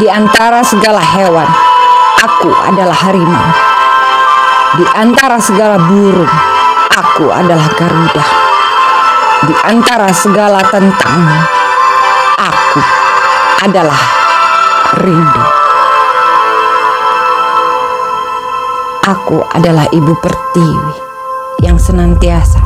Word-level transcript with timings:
Di 0.00 0.08
antara 0.08 0.64
segala 0.64 0.96
hewan, 0.96 1.44
aku 2.24 2.48
adalah 2.48 2.96
harimau. 3.04 3.48
Di 4.80 4.86
antara 4.96 5.36
segala 5.36 5.76
burung, 5.76 6.34
aku 6.88 7.28
adalah 7.28 7.68
garuda. 7.76 8.24
Di 9.44 9.54
antara 9.68 10.08
segala 10.08 10.64
tentang, 10.72 11.20
aku 12.40 12.80
adalah 13.60 14.00
rindu. 15.04 15.44
Aku 19.04 19.44
adalah 19.52 19.84
ibu 19.92 20.16
pertiwi 20.16 20.96
yang 21.60 21.76
senantiasa 21.76 22.64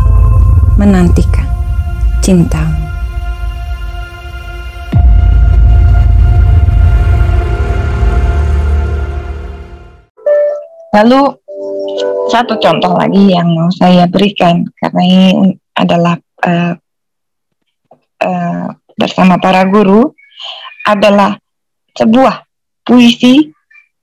menantikan 0.79 1.51
cintamu. 2.23 2.84
Lalu 10.95 11.21
satu 12.31 12.55
contoh 12.63 12.95
lagi 12.95 13.35
yang 13.35 13.51
mau 13.51 13.69
saya 13.75 14.07
berikan 14.07 14.63
karena 14.79 15.03
ini 15.03 15.59
adalah 15.75 16.15
uh, 16.47 16.75
uh, 18.23 18.67
bersama 18.95 19.37
para 19.43 19.67
guru 19.67 20.15
adalah 20.87 21.35
sebuah 21.99 22.47
puisi 22.87 23.51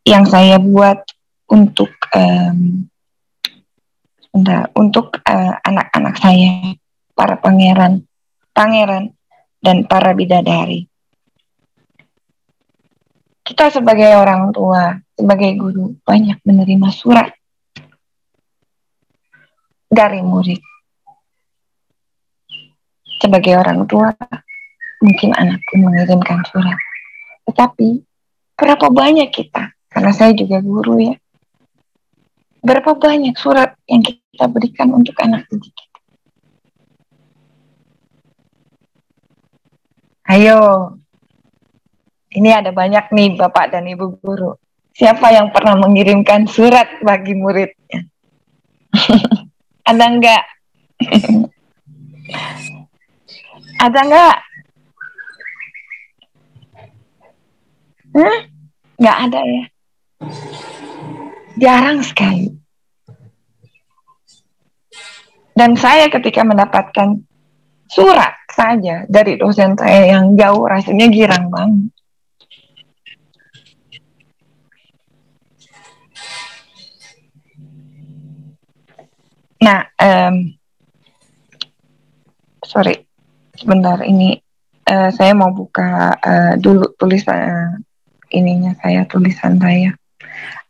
yang 0.04 0.28
saya 0.28 0.60
buat 0.60 1.00
untuk 1.48 1.92
um, 2.12 2.92
untuk 4.76 5.20
uh, 5.28 5.56
anak-anak 5.64 6.16
saya, 6.20 6.76
para 7.12 7.36
pangeran, 7.40 8.08
pangeran 8.56 9.12
dan 9.60 9.88
para 9.88 10.16
bidadari. 10.16 10.91
Kita 13.52 13.68
sebagai 13.68 14.16
orang 14.16 14.56
tua, 14.56 14.96
sebagai 15.12 15.60
guru 15.60 16.00
banyak 16.08 16.40
menerima 16.48 16.88
surat 16.88 17.36
dari 19.92 20.24
murid. 20.24 20.64
Sebagai 23.20 23.60
orang 23.60 23.84
tua, 23.92 24.16
mungkin 25.04 25.36
anak 25.36 25.60
pun 25.68 25.84
mengirimkan 25.84 26.48
surat. 26.48 26.80
Tetapi 27.44 28.00
berapa 28.56 28.88
banyak 28.88 29.28
kita? 29.36 29.76
Karena 29.92 30.16
saya 30.16 30.32
juga 30.32 30.64
guru 30.64 31.12
ya. 31.12 31.20
Berapa 32.64 32.96
banyak 32.96 33.36
surat 33.36 33.76
yang 33.84 34.00
kita 34.00 34.48
berikan 34.48 34.96
untuk 34.96 35.20
anak 35.20 35.44
didik 35.52 35.76
kita? 35.76 36.00
Ayo, 40.32 40.96
ini 42.32 42.50
ada 42.52 42.72
banyak 42.72 43.12
nih 43.12 43.36
Bapak 43.36 43.76
dan 43.76 43.88
Ibu 43.92 44.24
guru. 44.24 44.56
Siapa 44.96 45.32
yang 45.32 45.52
pernah 45.52 45.76
mengirimkan 45.80 46.48
surat 46.48 47.00
bagi 47.04 47.36
muridnya? 47.36 48.08
ada 49.90 50.06
enggak? 50.08 50.44
ada 53.86 54.00
enggak? 54.04 54.38
Huh? 58.12 58.38
Enggak 59.00 59.18
ada 59.28 59.40
ya? 59.44 59.64
Jarang 61.60 62.00
sekali. 62.04 62.48
Dan 65.52 65.76
saya 65.76 66.08
ketika 66.08 66.48
mendapatkan 66.48 67.20
surat 67.92 68.34
saja 68.56 69.04
dari 69.12 69.36
dosen 69.36 69.76
saya 69.76 70.16
yang 70.16 70.40
jauh 70.40 70.64
rasanya 70.64 71.12
girang 71.12 71.52
banget. 71.52 71.92
Nah, 79.72 79.88
um, 80.04 80.52
sorry, 82.60 83.08
sebentar 83.56 84.04
ini 84.04 84.36
uh, 84.84 85.08
saya 85.16 85.32
mau 85.32 85.48
buka 85.56 86.12
uh, 86.20 86.54
dulu 86.60 86.92
tulisan 87.00 87.40
uh, 87.40 87.72
ininya 88.36 88.76
saya 88.84 89.08
tulisan 89.08 89.56
saya. 89.64 89.96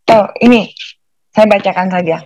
Oh, 0.05 0.29
ini 0.37 0.69
saya 1.33 1.49
bacakan 1.49 1.89
saja. 1.89 2.21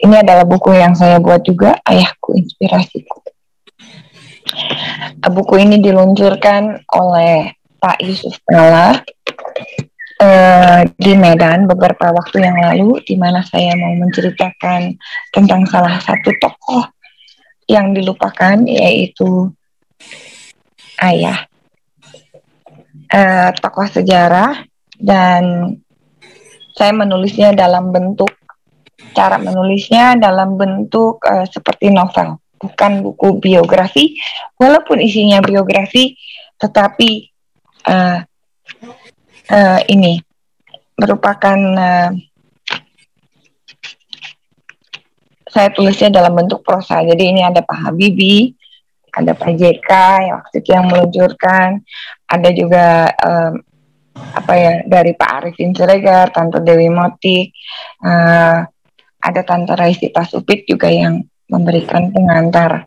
Ini 0.00 0.24
adalah 0.24 0.48
buku 0.48 0.72
yang 0.72 0.96
saya 0.96 1.20
buat 1.20 1.44
juga, 1.44 1.76
Ayahku 1.84 2.32
Inspirasiku. 2.40 3.20
Buku 5.20 5.60
ini 5.60 5.84
diluncurkan 5.84 6.80
oleh 6.96 7.60
Pak 7.76 8.00
Yusuf 8.00 8.40
Nala 8.48 9.04
uh, 10.20 10.80
di 10.96 11.12
Medan 11.16 11.68
beberapa 11.68 12.12
waktu 12.12 12.44
yang 12.44 12.56
lalu 12.56 13.00
di 13.04 13.14
mana 13.16 13.44
saya 13.44 13.76
mau 13.76 13.92
menceritakan 13.96 14.96
tentang 15.32 15.62
salah 15.68 16.00
satu 16.00 16.32
tokoh 16.40 16.84
yang 17.66 17.92
dilupakan 17.92 18.62
yaitu 18.64 19.50
ayah. 21.02 21.44
Uh, 23.06 23.54
tokoh 23.62 23.86
sejarah 23.86 24.66
dan 24.98 25.76
saya 26.74 26.90
menulisnya 26.90 27.54
dalam 27.54 27.94
bentuk 27.94 28.34
cara 29.14 29.38
menulisnya 29.38 30.18
dalam 30.18 30.58
bentuk 30.58 31.22
uh, 31.22 31.46
seperti 31.46 31.88
novel 31.94 32.42
bukan 32.58 33.04
buku 33.06 33.38
biografi. 33.38 34.18
Walaupun 34.58 34.98
isinya 34.98 35.38
biografi 35.38 36.18
tetapi 36.56 37.30
uh, 37.86 38.26
uh, 39.50 39.80
ini 39.90 40.20
merupakan 40.96 41.58
uh, 41.76 42.10
saya 45.56 45.72
tulisnya 45.72 46.12
dalam 46.12 46.36
bentuk 46.36 46.60
prosa. 46.60 47.00
Jadi 47.00 47.32
ini 47.32 47.40
ada 47.40 47.64
Pak 47.64 47.88
Habibie, 47.88 48.52
ada 49.16 49.32
Pak 49.32 49.56
JK 49.56 49.90
yang 50.28 50.36
waktu 50.44 50.56
itu 50.60 50.70
yang 50.72 50.86
meluncurkan, 50.92 51.68
ada 52.28 52.48
juga 52.52 53.08
um, 53.24 53.52
apa 54.36 54.52
ya 54.56 54.72
dari 54.84 55.16
Pak 55.16 55.30
Arifin 55.40 55.72
Siregar, 55.72 56.28
Tante 56.32 56.60
Dewi 56.60 56.92
Motik, 56.92 57.56
uh, 58.04 58.60
ada 59.20 59.40
Tante 59.48 59.72
Raisita 59.72 60.28
Supit 60.28 60.68
juga 60.68 60.92
yang 60.92 61.24
memberikan 61.48 62.12
pengantar. 62.12 62.84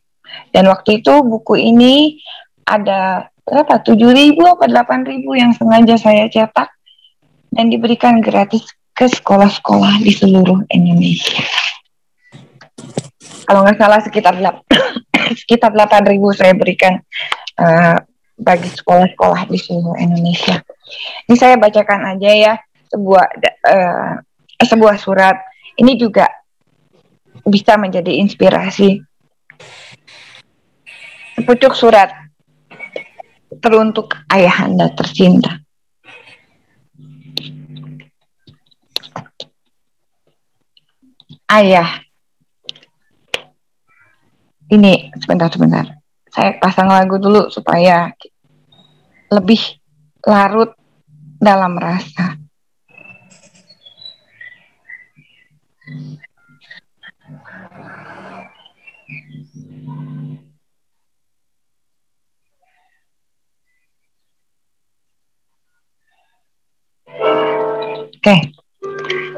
Dan 0.53 0.69
waktu 0.69 1.01
itu 1.01 1.25
buku 1.25 1.57
ini 1.57 2.21
ada 2.69 3.25
berapa 3.49 3.81
tujuh 3.81 4.13
ribu 4.13 4.45
apa 4.45 4.69
delapan 4.69 5.01
ribu 5.01 5.33
yang 5.33 5.49
sengaja 5.57 5.97
saya 5.97 6.29
cetak 6.29 6.69
dan 7.49 7.65
diberikan 7.73 8.21
gratis 8.21 8.61
ke 8.93 9.09
sekolah-sekolah 9.09 10.05
di 10.05 10.13
seluruh 10.13 10.61
Indonesia. 10.69 11.41
Kalau 13.49 13.65
nggak 13.65 13.81
salah 13.81 13.99
sekitar 14.05 14.37
sekitar 15.41 15.73
delapan 15.73 16.05
ribu 16.05 16.29
saya 16.29 16.53
berikan 16.53 17.01
uh, 17.57 17.97
bagi 18.37 18.69
sekolah-sekolah 18.69 19.49
di 19.49 19.57
seluruh 19.57 19.97
Indonesia. 19.97 20.61
Ini 21.25 21.33
saya 21.33 21.57
bacakan 21.57 22.05
aja 22.13 22.29
ya 22.29 22.53
sebuah 22.93 23.25
uh, 23.65 24.13
sebuah 24.61 24.95
surat. 25.01 25.41
Ini 25.73 25.97
juga 25.97 26.29
bisa 27.49 27.81
menjadi 27.81 28.13
inspirasi. 28.21 29.01
Sepucuk 31.39 31.71
surat 31.71 32.18
teruntuk 33.57 34.13
ayahanda 34.29 34.93
tercinta. 34.93 35.57
Ayah, 41.49 42.05
ini 44.69 45.09
sebentar 45.17 45.49
sebentar. 45.49 45.97
Saya 46.29 46.61
pasang 46.61 46.93
lagu 46.93 47.17
dulu 47.17 47.49
supaya 47.49 48.13
lebih 49.33 49.81
larut 50.21 50.77
dalam 51.41 51.73
rasa. 51.73 52.37
Oke, 68.19 68.51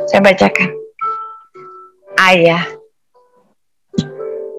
saya 0.10 0.26
bacakan. 0.26 0.74
Ayah, 2.18 2.66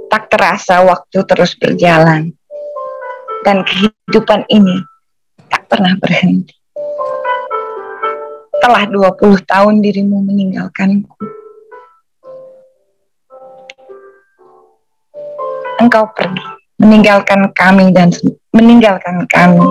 tak 0.06 0.30
terasa 0.30 0.78
waktu 0.78 1.26
terus 1.26 1.58
berjalan, 1.58 2.30
dan 3.42 3.66
kehidupan 3.66 4.46
ini 4.46 4.78
tak 5.50 5.66
pernah 5.66 5.98
berhenti. 5.98 6.54
Telah 8.62 8.86
20 8.94 9.42
tahun 9.42 9.82
dirimu 9.82 10.22
meninggalkanku. 10.22 11.18
Engkau 15.82 16.06
pergi, 16.14 16.46
meninggalkan 16.78 17.50
kami 17.58 17.90
dan 17.90 18.14
meninggalkan 18.54 19.26
kami 19.26 19.66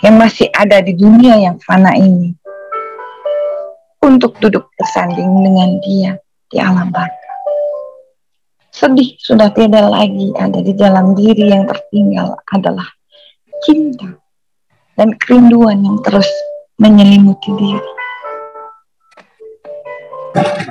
yang 0.00 0.16
masih 0.16 0.48
ada 0.56 0.80
di 0.80 0.96
dunia 0.96 1.36
yang 1.36 1.60
fana 1.60 1.92
ini 1.92 2.37
untuk 4.02 4.38
duduk 4.38 4.70
bersanding 4.78 5.42
dengan 5.42 5.78
dia 5.82 6.10
di 6.48 6.56
alam 6.58 6.88
baka. 6.90 7.28
Sedih 8.70 9.18
sudah 9.18 9.50
tidak 9.52 9.90
lagi 9.90 10.30
ada 10.38 10.62
di 10.62 10.70
dalam 10.76 11.18
diri 11.18 11.50
yang 11.50 11.66
tertinggal 11.66 12.38
adalah 12.54 12.86
cinta 13.66 14.14
dan 14.94 15.14
kerinduan 15.18 15.82
yang 15.82 15.98
terus 16.06 16.28
menyelimuti 16.78 17.50
diri. 17.58 17.90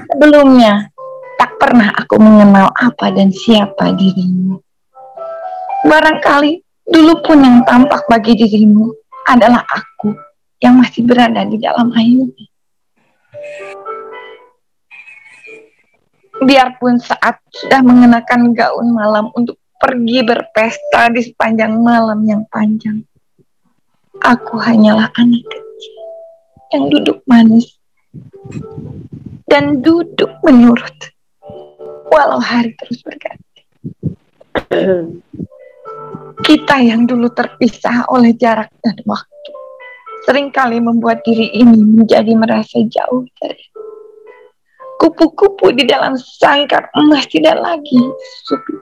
Sebelumnya, 0.08 0.88
tak 1.36 1.52
pernah 1.60 1.92
aku 2.00 2.16
mengenal 2.18 2.72
apa 2.80 3.12
dan 3.12 3.30
siapa 3.30 3.92
dirimu. 3.92 4.60
Barangkali 5.84 6.64
dulu 6.88 7.14
pun 7.22 7.44
yang 7.44 7.62
tampak 7.68 8.08
bagi 8.08 8.40
dirimu 8.40 8.88
adalah 9.28 9.68
aku 9.68 10.16
yang 10.64 10.80
masih 10.80 11.04
berada 11.04 11.44
di 11.44 11.60
dalam 11.60 11.92
air. 11.94 12.32
Biarpun 16.38 17.02
saat 17.02 17.42
sudah 17.50 17.82
mengenakan 17.84 18.54
gaun 18.54 18.94
malam 18.94 19.34
untuk 19.36 19.58
pergi 19.82 20.24
berpesta 20.24 21.10
di 21.12 21.26
sepanjang 21.26 21.76
malam 21.82 22.24
yang 22.24 22.46
panjang, 22.48 23.04
aku 24.22 24.56
hanyalah 24.62 25.10
anak 25.18 25.44
kecil 25.44 25.98
yang 26.74 26.84
duduk 26.94 27.20
manis 27.26 27.78
dan 29.50 29.82
duduk 29.82 30.30
menurut 30.46 30.96
walau 32.14 32.40
hari 32.40 32.74
terus 32.78 33.02
berganti. 33.02 33.62
Kita 36.48 36.80
yang 36.80 37.10
dulu 37.10 37.34
terpisah 37.34 38.06
oleh 38.14 38.38
jarak 38.38 38.70
dan 38.86 38.96
waktu 39.10 39.57
sering 40.28 40.52
kali 40.52 40.84
membuat 40.84 41.24
diri 41.24 41.48
ini 41.56 42.04
menjadi 42.04 42.36
merasa 42.36 42.84
jauh 42.84 43.24
dari 43.40 43.64
kupu-kupu 45.00 45.72
di 45.72 45.88
dalam 45.88 46.20
sangkar 46.20 46.92
emas 47.00 47.24
tidak 47.32 47.56
lagi 47.64 48.02
sepi. 48.44 48.76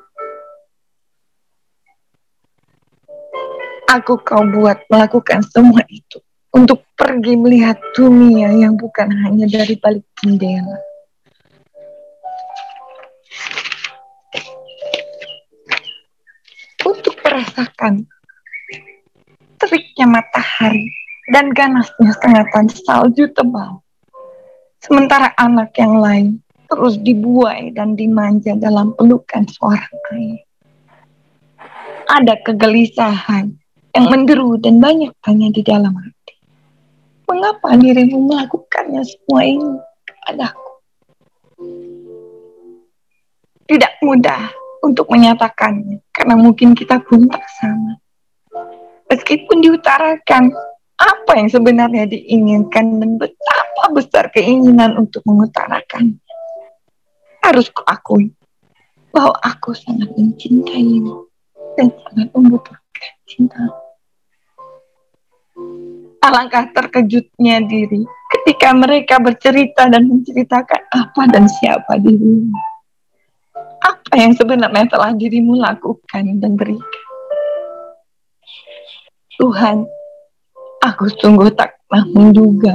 Aku 3.94 4.18
kau 4.26 4.42
buat 4.50 4.82
melakukan 4.90 5.46
semua 5.54 5.86
itu 5.86 6.18
untuk 6.50 6.82
pergi 6.98 7.38
melihat 7.38 7.78
dunia 7.94 8.50
yang 8.50 8.74
bukan 8.74 9.14
hanya 9.14 9.46
dari 9.46 9.78
balik 9.78 10.02
jendela. 10.26 10.82
merasakan 17.36 18.08
teriknya 19.60 20.08
matahari 20.08 20.88
dan 21.36 21.52
ganasnya 21.52 22.16
sengatan 22.24 22.72
salju 22.72 23.28
tebal. 23.36 23.84
Sementara 24.80 25.36
anak 25.36 25.76
yang 25.76 26.00
lain 26.00 26.40
terus 26.72 26.96
dibuai 27.04 27.76
dan 27.76 28.00
dimanja 28.00 28.56
dalam 28.56 28.96
pelukan 28.96 29.44
seorang 29.44 29.96
ayah. 30.16 30.44
Ada 32.08 32.40
kegelisahan 32.40 33.52
yang 33.92 34.06
menderu 34.08 34.56
dan 34.64 34.80
banyak 34.80 35.12
tanya 35.20 35.52
di 35.52 35.60
dalam 35.60 35.92
hati. 35.92 36.36
Mengapa 37.28 37.76
dirimu 37.76 38.32
melakukannya 38.32 39.04
semua 39.04 39.42
ini 39.44 39.76
kepadaku? 40.08 40.72
Tidak 43.68 43.94
mudah 44.08 44.56
untuk 44.88 45.12
menyatakannya 45.12 46.00
karena 46.16 46.36
mungkin 46.40 46.72
kita 46.72 47.04
pun 47.04 47.28
tak 47.28 47.44
sama. 47.60 48.00
Meskipun 49.12 49.58
diutarakan 49.60 50.54
apa 50.96 51.32
yang 51.36 51.50
sebenarnya 51.52 52.08
diinginkan 52.08 53.02
dan 53.04 53.12
betapa 53.20 53.84
besar 53.92 54.32
keinginan 54.32 54.96
untuk 54.96 55.22
mengutarakan. 55.28 56.16
Harus 57.44 57.70
kuakui 57.70 58.34
bahwa 59.12 59.36
aku 59.44 59.76
sangat 59.76 60.10
mencintaimu 60.16 61.30
dan 61.76 61.92
sangat 61.92 62.28
membutuhkan 62.34 63.12
cinta. 63.28 63.64
Alangkah 66.26 66.74
terkejutnya 66.74 67.62
diri 67.64 68.02
ketika 68.34 68.74
mereka 68.74 69.22
bercerita 69.22 69.88
dan 69.88 70.10
menceritakan 70.10 70.82
apa 70.90 71.22
dan 71.30 71.46
siapa 71.46 72.02
dirimu 72.02 72.76
apa 73.86 74.14
yang 74.18 74.34
sebenarnya 74.34 74.86
telah 74.90 75.12
dirimu 75.14 75.60
lakukan 75.62 76.42
dan 76.42 76.52
berikan. 76.58 77.02
Tuhan, 79.36 79.84
aku 80.92 81.10
sungguh 81.18 81.50
tak 81.58 81.74
pernah 81.86 82.06
menduga 82.14 82.74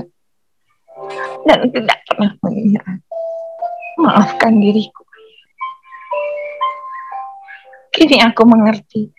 dan 1.47 1.71
tidak 1.71 1.99
pernah 2.09 2.31
mengira. 2.43 2.93
Maafkan 4.01 4.59
diriku. 4.59 5.03
Kini 7.91 8.23
aku 8.23 8.43
mengerti. 8.47 9.11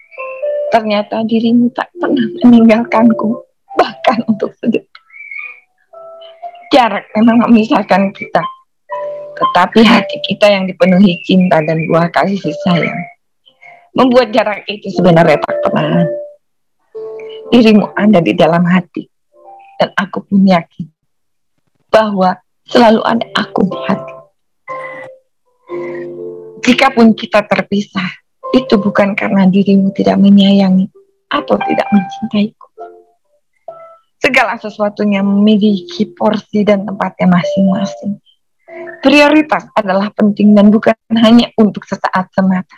Ternyata 0.71 1.27
dirimu 1.27 1.67
tak 1.75 1.91
pernah 1.99 2.27
meninggalkanku, 2.47 3.43
bahkan 3.75 4.23
untuk 4.31 4.55
sedetik. 4.55 4.87
Jarak 6.71 7.03
memang 7.19 7.51
memisahkan 7.51 8.15
kita 8.15 8.39
tetapi 9.41 9.81
hati 9.81 10.21
kita 10.29 10.53
yang 10.53 10.69
dipenuhi 10.69 11.17
cinta 11.25 11.57
dan 11.65 11.81
buah 11.89 12.13
kasih 12.13 12.53
sayang 12.61 13.01
membuat 13.97 14.29
jarak 14.29 14.61
itu 14.69 14.87
sebenarnya 14.93 15.41
tak 15.41 15.57
pernah. 15.65 16.05
Dirimu 17.51 17.91
ada 17.99 18.23
di 18.23 18.31
dalam 18.31 18.63
hati 18.63 19.03
dan 19.75 19.91
aku 19.99 20.23
pun 20.23 20.47
yakin 20.47 20.87
bahwa 21.91 22.39
selalu 22.63 23.03
ada 23.03 23.25
aku 23.35 23.67
di 23.67 23.77
hati. 23.91 24.15
Jikapun 26.61 27.11
kita 27.17 27.43
terpisah, 27.43 28.07
itu 28.55 28.79
bukan 28.79 29.11
karena 29.17 29.49
dirimu 29.49 29.91
tidak 29.91 30.15
menyayangi 30.21 30.87
atau 31.27 31.59
tidak 31.59 31.87
mencintaiku. 31.91 32.67
Segala 34.21 34.55
sesuatunya 34.55 35.19
memiliki 35.19 36.07
porsi 36.15 36.63
dan 36.63 36.87
tempatnya 36.87 37.27
masing-masing 37.27 38.21
prioritas 39.01 39.65
adalah 39.73 40.13
penting 40.13 40.53
dan 40.53 40.69
bukan 40.69 40.95
hanya 41.17 41.49
untuk 41.57 41.83
sesaat 41.83 42.29
semata. 42.31 42.77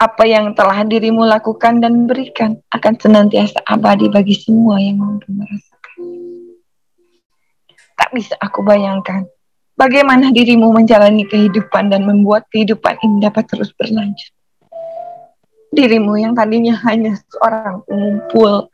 Apa 0.00 0.24
yang 0.24 0.56
telah 0.56 0.80
dirimu 0.80 1.28
lakukan 1.28 1.84
dan 1.84 2.08
berikan 2.08 2.56
akan 2.72 2.96
senantiasa 2.96 3.60
abadi 3.68 4.08
bagi 4.08 4.32
semua 4.32 4.80
yang 4.80 4.96
mampu 4.96 5.28
merasakan. 5.28 5.96
Tak 8.00 8.08
bisa 8.16 8.32
aku 8.40 8.64
bayangkan 8.64 9.28
bagaimana 9.76 10.32
dirimu 10.32 10.72
menjalani 10.72 11.28
kehidupan 11.28 11.92
dan 11.92 12.08
membuat 12.08 12.48
kehidupan 12.48 12.96
ini 13.04 13.20
dapat 13.20 13.44
terus 13.52 13.76
berlanjut. 13.76 14.32
Dirimu 15.76 16.16
yang 16.16 16.32
tadinya 16.32 16.80
hanya 16.88 17.20
seorang 17.28 17.84
pengumpul 17.84 18.72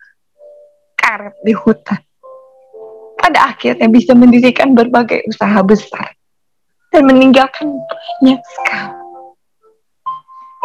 karet 0.94 1.34
di 1.42 1.52
hutan, 1.58 2.00
pada 3.18 3.50
akhirnya 3.50 3.90
bisa 3.90 4.14
mendirikan 4.14 4.78
berbagai 4.78 5.26
usaha 5.26 5.58
besar 5.66 6.14
dan 6.94 7.02
meninggalkan 7.02 7.68
banyak 8.22 8.40
sekali 8.40 8.95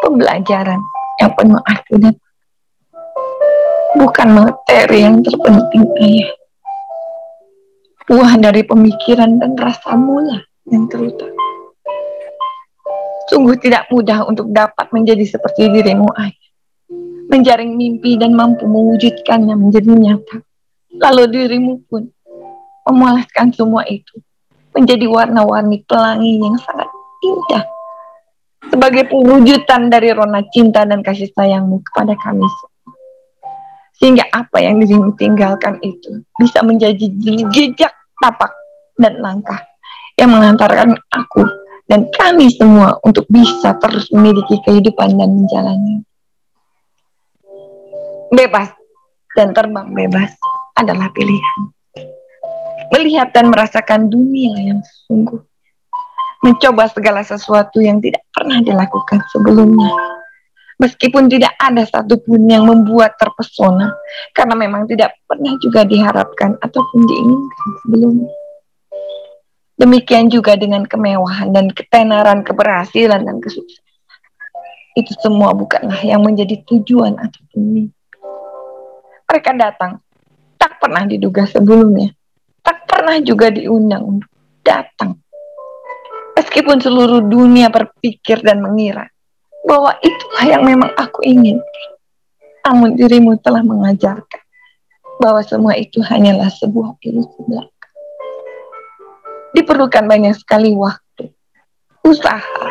pembelajaran 0.02 0.82
yang 1.22 1.32
penuh 1.38 1.62
arti 1.64 1.94
dan 2.02 2.16
bukan 3.96 4.28
materi 4.34 5.06
yang 5.06 5.22
terpenting 5.22 5.86
ayah. 6.02 6.32
Buah 8.10 8.36
dari 8.42 8.66
pemikiran 8.66 9.40
dan 9.40 9.56
rasa 9.56 9.96
mula 9.96 10.42
yang 10.68 10.90
terutama 10.92 11.38
sungguh 13.32 13.56
tidak 13.64 13.88
mudah 13.88 14.28
untuk 14.28 14.52
dapat 14.52 14.92
menjadi 14.92 15.24
seperti 15.24 15.72
dirimu 15.72 16.10
ayah. 16.20 16.50
Menjaring 17.32 17.80
mimpi 17.80 18.20
dan 18.20 18.36
mampu 18.36 18.68
mewujudkannya 18.68 19.56
menjadi 19.56 19.88
nyata. 19.88 20.44
Lalu 21.00 21.24
dirimu 21.32 21.80
pun 21.88 22.12
memuaskan 22.84 23.56
semua 23.56 23.88
itu 23.88 24.20
menjadi 24.76 25.08
warna-warni 25.08 25.80
pelangi 25.88 26.44
yang 26.44 26.60
sangat 26.60 26.92
indah 27.24 27.64
sebagai 28.70 29.10
pewujudan 29.10 29.90
dari 29.90 30.14
rona 30.14 30.46
cinta 30.54 30.86
dan 30.86 31.02
kasih 31.02 31.32
sayangmu 31.34 31.82
kepada 31.90 32.14
kami 32.20 32.46
Sehingga 33.98 34.26
apa 34.34 34.62
yang 34.62 34.82
dirimu 34.82 35.14
tinggalkan 35.18 35.78
itu 35.82 36.26
bisa 36.38 36.62
menjadi 36.66 37.06
jejak 37.54 37.94
tapak 38.18 38.52
dan 38.98 39.18
langkah 39.22 39.62
yang 40.18 40.34
mengantarkan 40.34 40.98
aku 41.14 41.46
dan 41.86 42.10
kami 42.14 42.50
semua 42.54 42.98
untuk 43.06 43.26
bisa 43.30 43.78
terus 43.78 44.10
memiliki 44.14 44.58
kehidupan 44.66 45.18
dan 45.18 45.30
menjalani. 45.30 45.96
Bebas 48.32 48.74
dan 49.38 49.54
terbang 49.54 49.90
bebas 49.94 50.34
adalah 50.78 51.14
pilihan 51.14 51.72
melihat 52.92 53.32
dan 53.32 53.48
merasakan 53.48 54.12
dunia 54.12 54.54
yang 54.60 54.80
sungguh. 55.08 55.40
Mencoba 56.42 56.90
segala 56.90 57.22
sesuatu 57.22 57.78
yang 57.82 58.02
tidak 58.02 58.26
pernah 58.34 58.58
dilakukan 58.66 59.22
sebelumnya. 59.30 59.94
Meskipun 60.82 61.30
tidak 61.30 61.54
ada 61.62 61.86
satupun 61.86 62.50
yang 62.50 62.66
membuat 62.66 63.14
terpesona, 63.22 63.94
karena 64.34 64.58
memang 64.58 64.90
tidak 64.90 65.14
pernah 65.30 65.54
juga 65.62 65.86
diharapkan 65.86 66.58
ataupun 66.58 67.06
diinginkan 67.06 67.70
sebelumnya. 67.86 68.34
Demikian 69.78 70.34
juga 70.34 70.58
dengan 70.58 70.82
kemewahan 70.90 71.54
dan 71.54 71.70
ketenaran 71.70 72.42
keberhasilan 72.42 73.22
dan 73.22 73.38
kesuksesan. 73.38 73.86
Itu 74.98 75.14
semua 75.22 75.54
bukanlah 75.54 76.02
yang 76.02 76.26
menjadi 76.26 76.62
tujuan 76.66 77.18
ataupun 77.18 77.62
mimpi. 77.62 77.98
Mereka 79.30 79.56
datang, 79.56 80.02
tak 80.58 80.82
pernah 80.82 81.06
diduga 81.06 81.46
sebelumnya, 81.46 82.12
tak 82.66 82.90
pernah 82.90 83.22
juga 83.22 83.54
diundang 83.54 84.20
untuk 84.20 84.30
datang. 84.66 85.22
Meskipun 86.52 86.84
seluruh 86.84 87.24
dunia 87.32 87.72
berpikir 87.72 88.44
dan 88.44 88.60
mengira 88.60 89.08
bahwa 89.64 89.96
itulah 90.04 90.44
yang 90.44 90.68
memang 90.68 90.92
aku 91.00 91.24
ingin. 91.24 91.64
Namun 92.68 93.00
dirimu 93.00 93.40
telah 93.40 93.64
mengajarkan 93.64 94.44
bahwa 95.24 95.40
semua 95.48 95.80
itu 95.80 96.04
hanyalah 96.04 96.52
sebuah 96.52 97.00
ilusi 97.08 97.40
belaka. 97.48 97.88
Diperlukan 99.56 100.04
banyak 100.04 100.36
sekali 100.36 100.76
waktu, 100.76 101.32
usaha, 102.04 102.68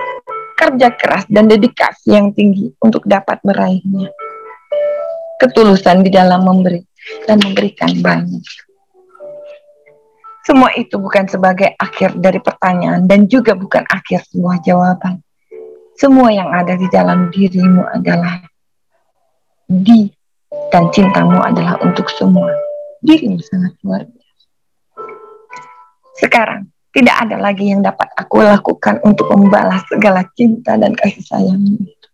kerja 0.60 0.92
keras, 1.00 1.24
dan 1.32 1.48
dedikasi 1.48 2.12
yang 2.12 2.36
tinggi 2.36 2.76
untuk 2.84 3.08
dapat 3.08 3.40
meraihnya. 3.48 4.12
Ketulusan 5.40 6.04
di 6.04 6.12
dalam 6.12 6.44
memberi 6.44 6.84
dan 7.24 7.40
memberikan 7.40 7.96
banyak. 7.96 8.44
Semua 10.50 10.74
itu 10.74 10.98
bukan 10.98 11.30
sebagai 11.30 11.78
akhir 11.78 12.18
dari 12.18 12.42
pertanyaan 12.42 13.06
dan 13.06 13.30
juga 13.30 13.54
bukan 13.54 13.86
akhir 13.86 14.26
sebuah 14.34 14.58
jawaban 14.66 15.22
semua 16.00 16.32
yang 16.32 16.48
ada 16.48 16.80
di 16.80 16.88
dalam 16.88 17.28
dirimu 17.28 17.84
adalah 17.92 18.40
di 19.68 20.08
dan 20.72 20.88
cintamu 20.88 21.36
adalah 21.44 21.76
untuk 21.84 22.08
semua. 22.08 22.48
Dirimu 23.04 23.36
sangat 23.44 23.76
luar 23.84 24.08
biasa. 24.08 24.46
Sekarang, 26.16 26.72
tidak 26.96 27.16
ada 27.20 27.36
lagi 27.36 27.68
yang 27.68 27.84
dapat 27.84 28.08
aku 28.16 28.40
lakukan 28.40 28.96
untuk 29.04 29.28
membalas 29.28 29.84
segala 29.92 30.24
cinta 30.32 30.80
dan 30.80 30.96
kasih 30.96 31.20
sayang 31.20 31.60
itu. 31.68 32.08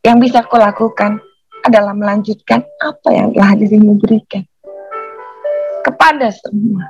Yang 0.00 0.16
bisa 0.24 0.40
aku 0.40 0.56
lakukan 0.56 1.20
adalah 1.60 1.92
melanjutkan 1.92 2.64
apa 2.80 3.08
yang 3.12 3.36
telah 3.36 3.52
dirimu 3.52 4.00
berikan 4.00 4.48
kepada 5.84 6.32
semua, 6.32 6.88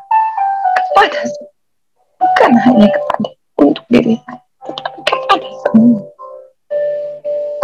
kepada 0.91 1.21
bukan 2.21 2.53
hanya 2.69 2.89
kepada 2.93 3.29
untuk 3.61 3.85
diri 3.89 4.15
saya 4.21 4.45
kepada 5.05 5.49
semua. 5.69 6.01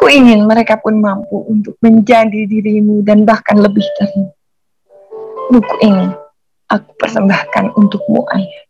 Ku 0.00 0.04
ingin 0.08 0.48
mereka 0.48 0.80
pun 0.80 0.96
mampu 1.00 1.44
untuk 1.44 1.76
menjadi 1.84 2.48
dirimu 2.48 3.04
dan 3.04 3.28
bahkan 3.28 3.60
lebih 3.60 3.84
dari 4.00 4.24
Buku 5.50 5.74
ini 5.82 6.06
aku 6.70 6.90
persembahkan 6.94 7.74
untukmu 7.74 8.22
ayah. 8.38 8.64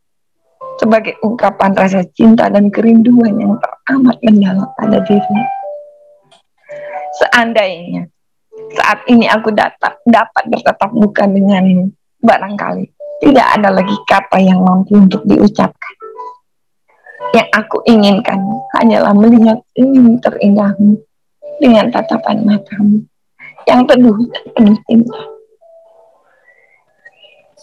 Sebagai 0.80 1.20
ungkapan 1.20 1.76
rasa 1.76 2.00
cinta 2.16 2.48
dan 2.48 2.72
kerinduan 2.72 3.36
yang 3.36 3.60
teramat 3.60 4.16
mendalam 4.24 4.64
pada 4.80 5.04
diri. 5.04 5.40
Seandainya 7.20 8.08
saat 8.80 9.04
ini 9.12 9.28
aku 9.28 9.52
dapat 9.52 10.42
bertatap 10.48 10.90
muka 10.96 11.28
denganmu, 11.28 11.92
barangkali 12.24 12.88
tidak 13.20 13.46
ada 13.56 13.68
lagi 13.70 13.96
kata 14.08 14.38
yang 14.40 14.64
mampu 14.64 14.96
untuk 14.96 15.22
diucapkan 15.28 15.94
yang 17.30 17.48
aku 17.54 17.78
inginkan 17.86 18.42
hanyalah 18.74 19.14
melihat 19.14 19.62
ini 19.78 20.18
terindahmu 20.18 20.98
dengan 21.62 21.86
tatapan 21.92 22.42
matamu 22.42 23.06
yang 23.68 23.86
teduh 23.86 24.18
dan 24.34 24.44
penuh 24.56 24.78
cinta. 24.88 25.20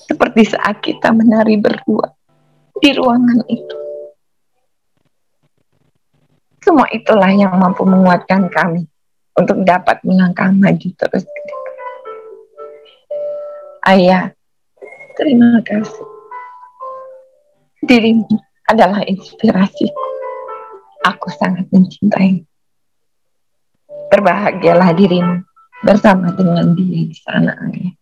Seperti 0.07 0.41
saat 0.47 0.79
kita 0.79 1.11
menari 1.11 1.59
berdua 1.59 2.15
di 2.79 2.95
ruangan 2.95 3.43
itu. 3.51 3.77
Semua 6.63 6.87
itulah 6.95 7.31
yang 7.31 7.51
mampu 7.59 7.83
menguatkan 7.83 8.47
kami 8.47 8.87
untuk 9.35 9.59
dapat 9.67 9.99
melangkah 10.07 10.47
maju 10.51 10.89
terus. 10.95 11.27
Ayah, 13.83 14.37
terima 15.17 15.59
kasih. 15.65 16.05
Dirimu 17.81 18.29
adalah 18.69 19.01
inspirasi. 19.03 19.89
Aku 21.03 21.27
sangat 21.33 21.65
mencintai. 21.74 22.45
Berbahagialah 24.13 24.93
dirimu 24.93 25.43
bersama 25.83 26.31
dengan 26.31 26.77
dia 26.77 27.09
di 27.09 27.17
sana, 27.17 27.53
ayah. 27.67 27.93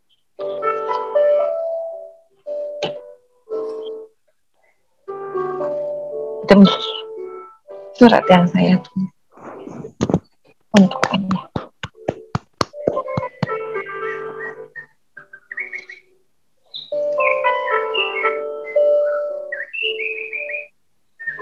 Demi 6.45 6.69
surat 7.97 8.21
yang 8.29 8.45
saya 8.45 8.77
tulis 8.85 9.11
untuk 10.77 11.01
ayah. 11.09 11.44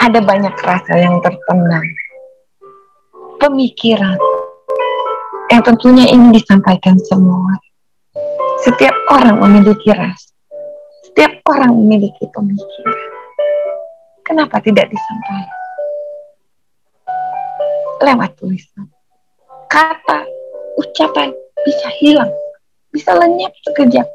Ada 0.04 0.20
banyak 0.20 0.52
rasa 0.60 1.00
yang 1.00 1.24
tertenang. 1.24 1.88
Pemikiran 3.40 4.20
yang 5.48 5.64
tentunya 5.64 6.12
ingin 6.12 6.36
disampaikan 6.36 7.00
semua. 7.08 7.56
Setiap 8.68 8.92
orang 9.16 9.40
memiliki 9.40 9.96
rasa. 9.96 10.36
Setiap 11.08 11.40
orang 11.48 11.72
memiliki 11.80 12.28
pemikiran. 12.36 13.00
Kenapa 14.28 14.60
tidak 14.60 14.92
disampaikan? 14.92 15.60
Lewat 18.04 18.36
tulisan. 18.36 18.88
Kata, 19.72 20.28
ucapan 20.84 21.32
bisa 21.64 21.88
hilang, 22.04 22.32
bisa 22.92 23.16
lenyap 23.16 23.56
sekejap. 23.64 24.08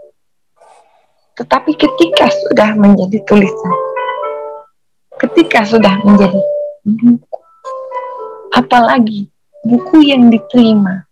Tetapi 1.40 1.73
ketika 1.80 2.28
sudah 2.45 2.76
menjadi 2.76 3.25
tulisan, 3.25 3.88
ketika 5.19 5.67
sudah 5.67 5.99
menjadi 6.07 6.39
buku, 6.87 7.39
apalagi 8.55 9.27
buku 9.67 10.07
yang 10.07 10.31
diterima 10.31 11.03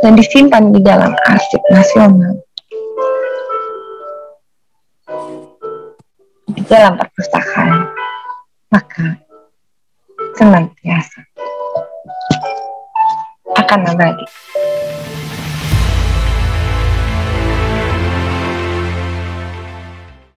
dan 0.00 0.16
disimpan 0.16 0.72
di 0.72 0.80
dalam 0.80 1.12
arsip 1.28 1.62
nasional, 1.68 2.40
di 6.50 6.62
dalam 6.66 6.96
perpustakaan, 6.96 7.92
maka 8.72 9.20
senantiasa 10.40 11.20
akan 13.52 13.80
abadi. 13.92 14.26